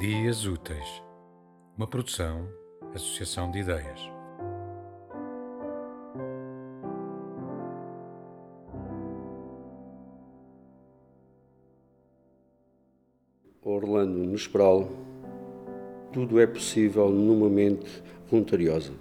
Dias 0.00 0.46
Úteis, 0.46 1.02
uma 1.76 1.86
produção, 1.86 2.48
associação 2.94 3.50
de 3.50 3.58
ideias. 3.58 4.00
Orlando 13.62 14.20
Nespral, 14.20 14.88
tudo 16.14 16.40
é 16.40 16.46
possível 16.46 17.10
numa 17.10 17.50
mente 17.50 18.02
voluntariosa. 18.30 18.94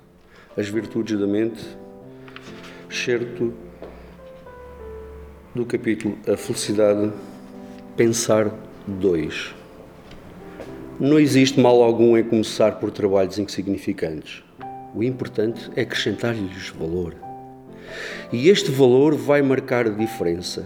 As 0.58 0.68
virtudes 0.68 1.18
da 1.18 1.26
mente, 1.26 1.66
certo 2.90 3.54
do 5.56 5.66
capítulo 5.66 6.18
A 6.28 6.36
Felicidade, 6.36 7.14
Pensar 7.96 8.50
2. 8.86 9.59
Não 11.00 11.18
existe 11.18 11.58
mal 11.58 11.82
algum 11.82 12.18
em 12.18 12.24
começar 12.26 12.74
por 12.74 12.92
trabalhos 12.92 13.40
insignificantes. 13.40 14.44
O 14.94 15.02
importante 15.02 15.72
é 15.74 15.84
acrescentar-lhes 15.84 16.74
valor. 16.78 17.16
E 18.34 18.50
este 18.50 18.70
valor 18.70 19.16
vai 19.16 19.42
marcar 19.42 19.88
a 19.88 19.92
diferença. 19.92 20.66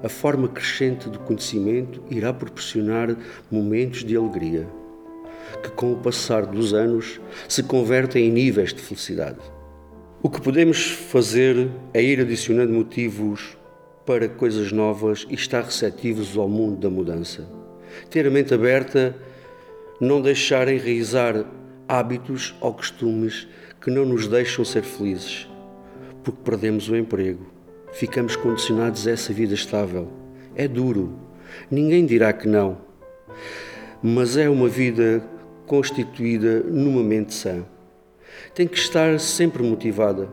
A 0.00 0.08
forma 0.08 0.46
crescente 0.46 1.08
do 1.08 1.18
conhecimento 1.18 2.00
irá 2.08 2.32
proporcionar 2.32 3.16
momentos 3.50 4.04
de 4.04 4.16
alegria, 4.16 4.68
que 5.60 5.70
com 5.70 5.92
o 5.92 5.96
passar 5.96 6.46
dos 6.46 6.72
anos 6.72 7.20
se 7.48 7.64
convertem 7.64 8.28
em 8.28 8.30
níveis 8.30 8.72
de 8.72 8.80
felicidade. 8.80 9.40
O 10.22 10.30
que 10.30 10.40
podemos 10.40 10.92
fazer 10.92 11.68
é 11.92 12.00
ir 12.00 12.20
adicionando 12.20 12.72
motivos 12.72 13.56
para 14.06 14.28
coisas 14.28 14.70
novas 14.70 15.26
e 15.28 15.34
estar 15.34 15.64
receptivos 15.64 16.38
ao 16.38 16.48
mundo 16.48 16.78
da 16.78 16.88
mudança. 16.88 17.44
Ter 18.08 18.24
a 18.24 18.30
mente 18.30 18.54
aberta 18.54 19.16
não 20.00 20.20
deixar 20.20 20.68
enraizar 20.68 21.44
hábitos 21.88 22.54
ou 22.60 22.74
costumes 22.74 23.46
que 23.80 23.90
não 23.90 24.04
nos 24.04 24.26
deixam 24.26 24.64
ser 24.64 24.82
felizes, 24.82 25.48
porque 26.22 26.40
perdemos 26.42 26.88
o 26.88 26.96
emprego, 26.96 27.46
ficamos 27.92 28.34
condicionados 28.34 29.06
a 29.06 29.12
essa 29.12 29.32
vida 29.32 29.54
estável. 29.54 30.10
É 30.56 30.66
duro, 30.66 31.18
ninguém 31.70 32.06
dirá 32.06 32.32
que 32.32 32.48
não, 32.48 32.78
mas 34.02 34.36
é 34.36 34.48
uma 34.48 34.68
vida 34.68 35.22
constituída 35.66 36.60
numa 36.60 37.02
mente 37.02 37.34
sã. 37.34 37.64
Tem 38.54 38.66
que 38.66 38.78
estar 38.78 39.18
sempre 39.20 39.62
motivada. 39.62 40.28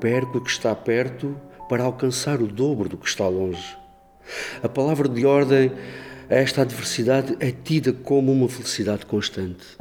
Perco 0.00 0.38
o 0.38 0.40
que 0.40 0.50
está 0.50 0.74
perto 0.74 1.36
para 1.68 1.84
alcançar 1.84 2.40
o 2.40 2.46
dobro 2.46 2.88
do 2.88 2.96
que 2.96 3.08
está 3.08 3.26
longe. 3.26 3.76
A 4.62 4.68
palavra 4.68 5.08
de 5.08 5.26
ordem 5.26 5.72
esta 6.28 6.62
adversidade 6.62 7.36
é 7.40 7.50
tida 7.50 7.92
como 7.92 8.32
uma 8.32 8.48
felicidade 8.48 9.04
constante. 9.06 9.76